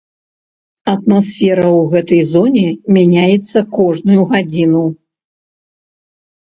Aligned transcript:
Атмасфера 0.93 1.65
ў 1.67 1.81
гэтай 1.93 2.21
зоне 2.31 2.65
мяняецца 2.99 3.59
кожную 3.77 4.21
гадзіну. 4.35 4.85